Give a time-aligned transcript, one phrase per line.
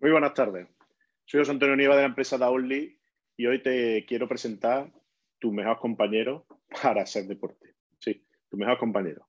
[0.00, 0.66] Muy buenas tardes.
[1.26, 2.98] Soy José Antonio Nieva de la empresa Daonly
[3.36, 4.90] y hoy te quiero presentar
[5.38, 6.46] tu mejor compañero
[6.82, 7.74] para hacer deporte.
[7.98, 9.26] Sí, tu mejor compañero.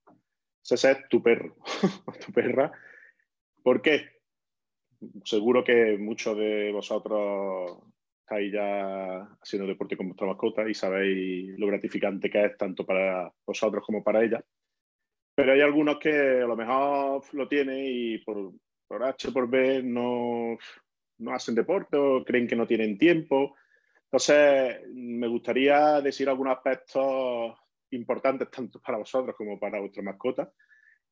[0.64, 1.58] Ese es tu perro,
[2.26, 2.72] tu perra.
[3.62, 4.22] ¿Por qué?
[5.26, 7.80] Seguro que muchos de vosotros
[8.22, 13.30] estáis ya haciendo deporte con vuestra mascota y sabéis lo gratificante que es tanto para
[13.46, 14.42] vosotros como para ella.
[15.36, 16.12] Pero hay algunos que
[16.42, 18.54] a lo mejor lo tienen y por
[18.92, 20.58] por H por B no,
[21.20, 23.56] no hacen deporte o creen que no tienen tiempo.
[24.04, 27.58] Entonces, me gustaría decir algunos aspectos
[27.92, 30.52] importantes tanto para vosotros como para vuestra mascota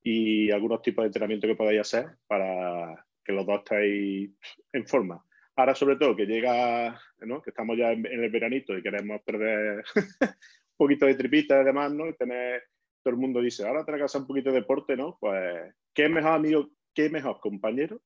[0.03, 4.31] y algunos tipos de entrenamiento que podáis hacer para que los dos estéis
[4.73, 5.23] en forma.
[5.55, 7.41] Ahora, sobre todo, que llega, ¿no?
[7.41, 11.93] que estamos ya en, el veranito y queremos perder un poquito de tripita y demás,
[11.93, 12.07] ¿no?
[12.07, 12.63] Y tener,
[13.01, 15.17] todo el mundo dice, ahora tenés que hacer un poquito de deporte, ¿no?
[15.19, 18.01] Pues, ¿qué mejor amigo qué mejor compañero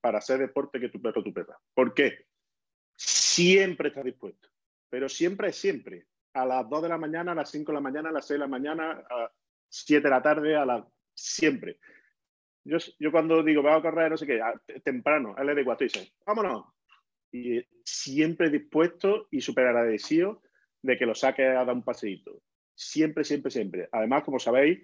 [0.00, 1.56] para hacer deporte que tu perro o tu perra.
[1.74, 2.26] ¿Por qué?
[2.96, 4.48] Siempre está dispuesto,
[4.90, 6.06] pero siempre es siempre.
[6.34, 8.34] A las 2 de la mañana, a las 5 de la mañana, a las 6
[8.34, 9.30] de la mañana, a las
[9.68, 10.84] 7 de la tarde, a las...
[11.14, 11.78] Siempre.
[12.64, 14.40] Yo, yo cuando digo, voy a correr, no sé qué,
[14.82, 16.64] temprano, él es de cuatro y dice, vámonos.
[17.30, 20.42] Y siempre dispuesto y súper agradecido
[20.82, 22.42] de que lo saque a dar un paseíto.
[22.74, 23.88] Siempre, siempre, siempre.
[23.92, 24.80] Además, como sabéis,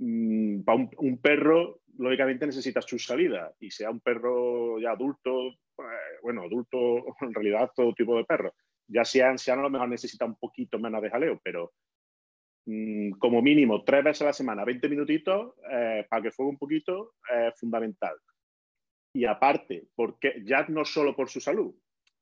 [0.00, 3.52] Mm, para un, perro, lógicamente necesita su salida.
[3.60, 5.88] Y sea un perro ya adulto, pues,
[6.22, 8.54] bueno, adulto, en realidad todo tipo de perro.
[8.88, 11.72] Ya sea anciano, a lo mejor necesita un poquito menos de jaleo, pero
[12.66, 16.58] mm, como mínimo tres veces a la semana, 20 minutitos, eh, para que juegue un
[16.58, 18.16] poquito, es fundamental.
[19.14, 21.74] Y aparte, porque ya no solo por su salud,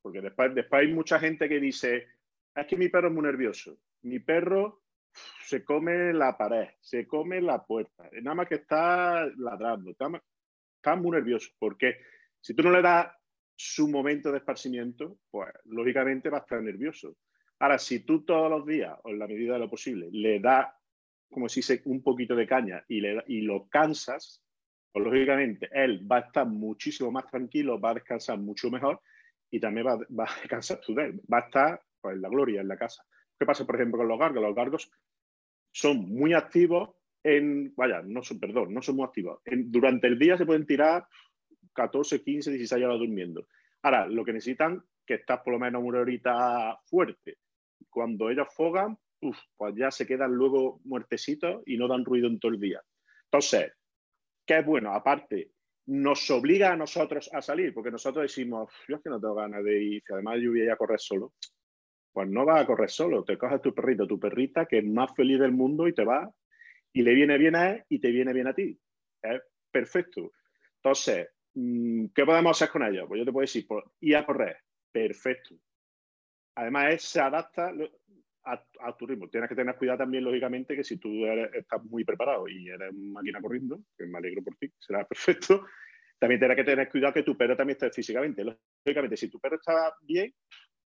[0.03, 2.09] porque después, después hay mucha gente que dice,
[2.55, 3.79] es que mi perro es muy nervioso.
[4.03, 4.83] Mi perro
[5.45, 11.11] se come la pared, se come la puerta, nada más que está ladrando, está, muy
[11.11, 11.97] nervioso, porque
[12.41, 13.09] si tú no le das
[13.57, 17.17] su momento de esparcimiento, pues lógicamente va a estar nervioso.
[17.59, 20.69] Ahora, si tú todos los días, o en la medida de lo posible, le das,
[21.31, 24.43] como si se un poquito de caña y, le, y lo cansas,
[24.93, 29.01] pues lógicamente él va a estar muchísimo más tranquilo, va a descansar mucho mejor
[29.51, 32.29] y también va, va a descansar tú de él, va a estar pues, en la
[32.29, 33.03] gloria, en la casa.
[33.39, 34.43] ¿Qué pasa, por ejemplo, con los gargos?
[34.43, 34.91] Los gargos
[35.79, 36.91] son muy activos
[37.23, 39.41] en, vaya, no son, perdón, no son muy activos.
[39.45, 41.07] durante el día se pueden tirar
[41.73, 43.47] 14, 15, 16 horas durmiendo.
[43.83, 47.39] Ahora, lo que necesitan que estás por lo menos una horita fuerte.
[47.89, 48.99] Cuando ellos fogan,
[49.57, 52.83] pues ya se quedan luego muertecitos y no dan ruido en todo el día.
[53.25, 53.73] Entonces,
[54.45, 54.93] ¿qué es bueno?
[54.93, 55.53] Aparte,
[55.87, 59.63] nos obliga a nosotros a salir, porque nosotros decimos, yo es que no tengo ganas
[59.63, 61.35] de ir, si además yo voy a correr solo
[62.19, 65.15] pues no vas a correr solo, te coges tu perrito, tu perrita, que es más
[65.15, 66.29] feliz del mundo y te va
[66.93, 68.77] y le viene bien a él y te viene bien a ti.
[69.23, 69.41] Es
[69.71, 70.33] perfecto.
[70.79, 73.05] Entonces, mm, ¿qué podemos hacer con ellos?
[73.07, 74.57] Pues yo te puedo decir, pues, ir a correr.
[74.91, 75.55] Perfecto.
[76.57, 77.73] Además, él se adapta
[78.43, 79.29] a, tu ritmo.
[79.29, 83.41] Tienes que tener cuidado también, lógicamente, que si tú estás muy preparado y eres máquina
[83.41, 85.67] corriendo, que me alegro por ti, será perfecto,
[86.19, 88.43] también tienes que tener cuidado que tu perro también esté físicamente.
[88.43, 90.35] Lógicamente, si tu perro está bien,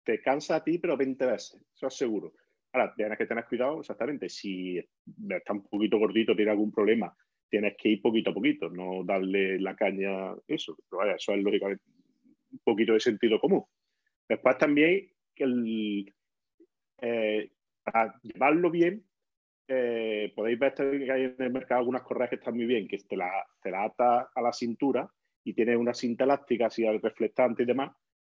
[0.10, 2.34] te cansa a ti, pero 20 veces, eso es seguro.
[2.74, 7.16] Ahora, tienes que tener cuidado, exactamente, si está un poquito gordito, tiene algún problema,
[7.48, 11.44] tienes que ir poquito a poquito, no darle la caña, eso, pero vaya, eso es
[11.44, 11.84] lógicamente
[12.52, 13.64] un poquito de sentido común.
[14.28, 16.12] Después también, el,
[17.02, 17.52] eh,
[17.84, 19.06] para llevarlo bien,
[19.68, 22.98] eh, podéis ver que hay en el mercado algunas correas que están muy bien, que
[22.98, 23.32] te la,
[23.62, 25.08] te ata a la cintura
[25.44, 27.92] y tiene una cinta elástica así al reflectante y demás,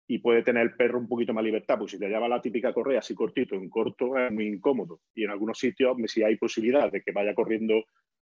[0.08, 2.72] y puede tener el perro un poquito más libertad, porque si te lleva la típica
[2.72, 5.00] correa así cortito, en corto, es muy incómodo.
[5.14, 7.84] Y en algunos sitios, si hay posibilidad de que vaya corriendo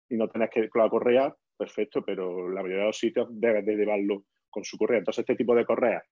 [0.09, 3.65] y no tenés que con la correa, perfecto, pero la mayoría de los sitios debes
[3.65, 4.99] de llevarlo con su correa.
[4.99, 6.03] Entonces, este tipo de correa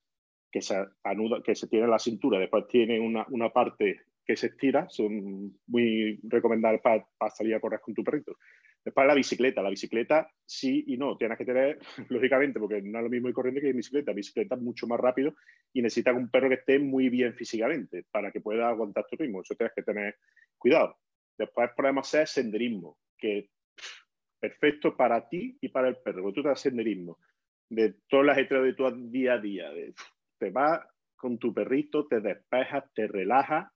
[0.51, 4.35] que se anuda, que se tiene en la cintura, después tiene una, una parte que
[4.35, 8.35] se estira, son muy recomendables para salir a correr con tu perrito.
[8.83, 9.61] Después la bicicleta.
[9.61, 11.17] La bicicleta sí y no.
[11.17, 14.13] Tienes que tener, lógicamente, porque no es lo mismo ir corriendo que ir bicicleta.
[14.13, 15.35] bicicleta es mucho más rápido
[15.73, 19.41] y necesitas un perro que esté muy bien físicamente para que pueda aguantar tu ritmo.
[19.41, 20.17] Eso tienes que tener
[20.57, 20.97] cuidado.
[21.37, 23.49] Después podemos hacer senderismo, que
[24.39, 26.33] perfecto para ti y para el perro.
[26.33, 27.19] Tú te das senderismo
[27.69, 29.71] de todas las estrellas de tu día a día.
[30.37, 30.81] te vas
[31.15, 33.71] con tu perrito, te despejas, te relajas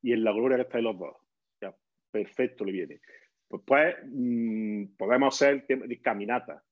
[0.00, 1.16] y en la gloria que estáis los dos.
[1.60, 1.74] Ya,
[2.10, 3.00] perfecto le viene.
[3.48, 5.66] Pues, mm, podemos hacer
[6.02, 6.62] caminata.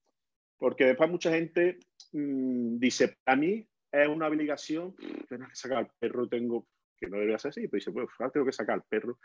[0.59, 1.79] Porque después mucha gente
[2.13, 4.95] mm, dice, para mí es una obligación,
[5.29, 6.67] tener que sacar al perro, tengo,
[6.99, 9.19] que no debería ser así, pero dice, pues tengo que sacar al perro.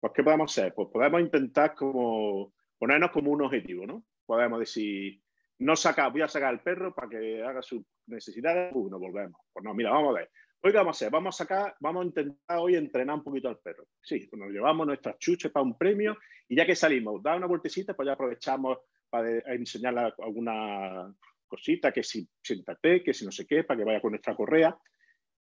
[0.00, 0.74] Pues, ¿qué podemos hacer?
[0.74, 4.04] Pues podemos intentar como ponernos como un objetivo, ¿no?
[4.26, 5.22] Podemos decir,
[5.58, 9.40] no saca, voy a sacar al perro para que haga sus necesidades, uy, nos volvemos.
[9.52, 10.30] Pues no, mira, vamos a ver.
[10.64, 13.88] Hoy vamos a hacer, vamos a vamos a intentar hoy entrenar un poquito al perro.
[14.00, 16.16] Sí, nos llevamos nuestras chuches para un premio
[16.48, 18.78] y ya que salimos, da una vueltecita, pues ya aprovechamos
[19.10, 21.12] para enseñarle alguna
[21.48, 24.78] cosita, que si siéntate, que si no sé qué, para que vaya con nuestra correa.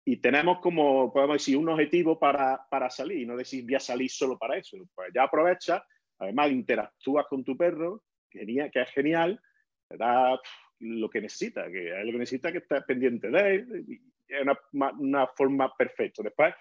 [0.04, 3.80] Y tenemos como, podemos decir, un objetivo para, para salir, y no decir voy a
[3.80, 4.76] salir solo para eso.
[4.96, 5.86] Pues ya aprovecha,
[6.18, 8.42] además interactúas con tu perro, que
[8.74, 9.40] es genial,
[9.88, 10.42] te da
[10.80, 14.02] lo que necesita, que es lo que necesita que estés pendiente de él,
[14.32, 16.24] es una, forma perfecta.
[16.24, 16.54] Después,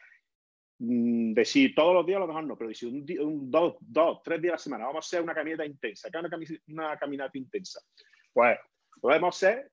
[0.78, 4.22] mm, decir todos los días, a lo mejor no, pero decir un, un, dos, dos,
[4.22, 6.30] tres días a la semana, vamos a hacer una caminata intensa, una,
[6.68, 7.80] una caminata intensa.
[8.32, 8.58] Pues
[9.00, 9.70] podemos hacer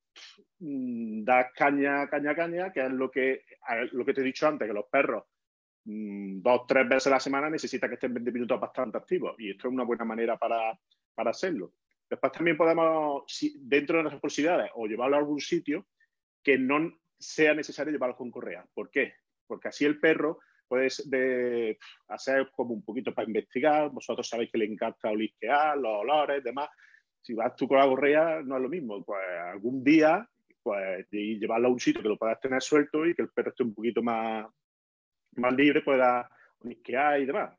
[0.59, 3.43] mm, dar caña, caña, caña, que es lo que,
[3.91, 5.23] lo que te he dicho antes, que los perros
[5.85, 9.35] mm, dos, tres veces a la semana necesitan que estén 20 minutos bastante activos.
[9.39, 10.79] Y esto es una buena manera para,
[11.13, 11.73] para hacerlo.
[12.09, 13.23] Después también podemos,
[13.59, 15.87] dentro de nuestras posibilidades, o llevarlo a algún sitio
[16.41, 18.65] que no sea necesario llevarlo con correa.
[18.73, 19.13] ¿Por qué?
[19.45, 21.77] Porque así el perro puede de
[22.09, 23.89] hacer como un poquito para investigar.
[23.89, 26.69] Vosotros sabéis que le encanta olisquear, los olores, demás.
[27.21, 29.03] Si vas tú con la correa, no es lo mismo.
[29.03, 29.21] Pues
[29.51, 30.27] algún día,
[30.61, 33.63] pues llevarlo a un sitio que lo puedas tener suelto y que el perro esté
[33.63, 34.45] un poquito más,
[35.35, 36.29] más libre, pueda
[36.59, 37.57] olisquear y demás.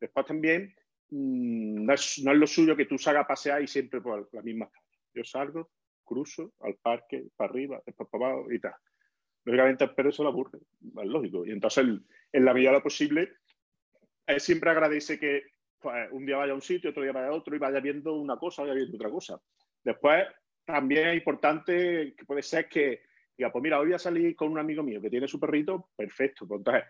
[0.00, 0.74] Después también
[1.10, 4.28] mm, no, es, no, es, lo suyo que tú salgas a pasear y siempre por
[4.32, 4.84] la misma calle.
[5.14, 5.70] Yo salgo,
[6.04, 8.74] cruzo al parque, para arriba, después para abajo y tal
[9.46, 11.46] lógicamente el perro se lo aburre, es lógico.
[11.46, 11.86] Y entonces,
[12.32, 13.32] en la medida de lo posible,
[14.26, 15.44] él siempre agradece que
[15.80, 18.14] pues, un día vaya a un sitio, otro día vaya a otro y vaya viendo
[18.14, 19.40] una cosa, vaya viendo otra cosa.
[19.84, 20.24] Después,
[20.64, 23.02] también es importante que puede ser que
[23.38, 25.90] diga, pues mira, hoy voy a salir con un amigo mío que tiene su perrito,
[25.94, 26.46] perfecto.
[26.48, 26.84] Pues entonces,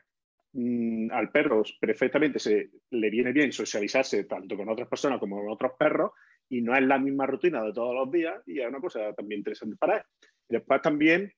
[0.52, 5.50] mm, al perro perfectamente se le viene bien socializarse tanto con otras personas como con
[5.50, 6.12] otros perros
[6.48, 9.40] y no es la misma rutina de todos los días y es una cosa también
[9.40, 10.02] interesante para él.
[10.48, 11.30] Después también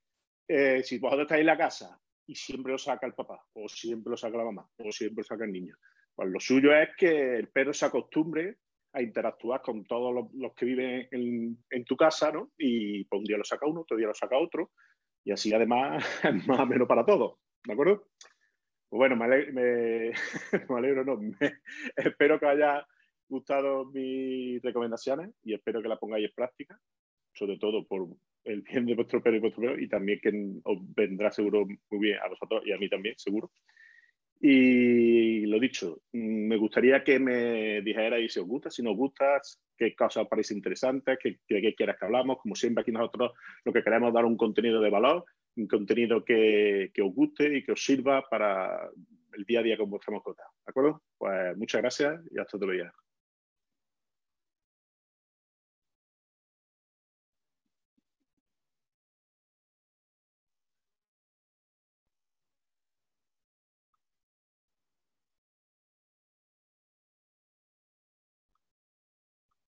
[0.49, 4.11] eh, si vosotros estáis en la casa y siempre lo saca el papá, o siempre
[4.11, 5.77] lo saca la mamá, o siempre lo saca el niño,
[6.15, 8.59] pues lo suyo es que el perro se acostumbre
[8.93, 12.51] a interactuar con todos los, que viven en, tu casa, ¿no?
[12.57, 14.73] Y pues, un día lo saca uno, otro día lo saca otro,
[15.25, 18.09] y así además es más o menos para todos, ¿de acuerdo?
[18.89, 19.27] Pues bueno, me,
[20.77, 21.21] alegro, no,
[21.97, 22.87] espero que haya
[23.29, 26.81] gustado mis recomendaciones y espero que las pongáis en práctica,
[27.35, 28.09] sobre todo por
[28.45, 30.31] el bien de vuestro perro y vuestro perro y también que
[30.65, 33.51] os vendrá seguro muy bien a vosotros y a mí también, seguro.
[34.41, 39.41] Y lo dicho, me gustaría que me dijerais si os gusta, si no os gusta,
[39.77, 42.39] qué cosas os parece interesantes, qué, qué, quieras que hablamos.
[42.41, 43.33] Como siempre, aquí nosotros
[43.65, 45.25] lo que queremos es dar un contenido de valor,
[45.57, 48.89] un contenido que, que os guste y que os sirva para
[49.33, 50.45] el día a día con vuestra mascota.
[50.65, 51.03] ¿De acuerdo?
[51.17, 52.93] Pues muchas gracias y hasta otro día.